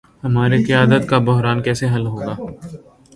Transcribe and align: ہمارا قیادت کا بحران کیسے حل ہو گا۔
ہمارا 0.23 0.57
قیادت 0.67 1.03
کا 1.09 1.17
بحران 1.27 1.57
کیسے 1.65 1.85
حل 1.93 2.05
ہو 2.07 2.17
گا۔ 2.19 2.33